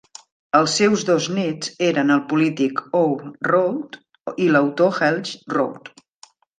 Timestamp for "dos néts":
1.09-1.69